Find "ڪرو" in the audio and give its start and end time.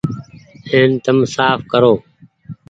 1.71-1.93